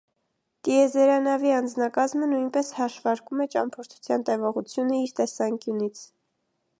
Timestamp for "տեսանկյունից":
5.21-6.03